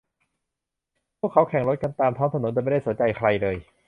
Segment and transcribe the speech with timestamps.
[1.19, 3.57] พวกเขาแข่งรถกันตามท้องถนนโดยไม่ได้สนใจใครเลย